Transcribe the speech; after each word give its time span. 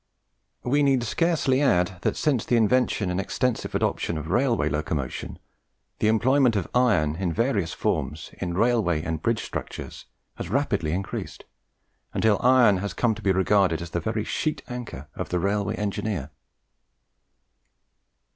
We 0.63 0.81
need 0.81 1.03
scarcely 1.03 1.61
add 1.61 1.99
that 2.01 2.17
since 2.17 2.43
the 2.43 2.55
invention 2.55 3.11
and 3.11 3.21
extensive 3.21 3.75
adoption 3.75 4.17
of 4.17 4.31
railway 4.31 4.67
locomotion, 4.67 5.37
the 5.99 6.07
employment 6.07 6.55
of 6.55 6.67
iron 6.73 7.15
in 7.17 7.31
various 7.31 7.71
forms 7.71 8.31
in 8.39 8.55
railway 8.55 9.03
and 9.03 9.21
bridge 9.21 9.43
structures 9.43 10.07
has 10.37 10.49
rapidly 10.49 10.91
increased, 10.91 11.43
until 12.15 12.41
iron 12.41 12.77
has 12.77 12.95
come 12.95 13.13
to 13.13 13.21
be 13.21 13.31
regarded 13.31 13.79
as 13.79 13.91
the 13.91 13.99
very 13.99 14.23
sheet 14.23 14.63
anchor 14.67 15.07
of 15.13 15.29
the 15.29 15.37
railway 15.37 15.75
engineer. 15.75 16.31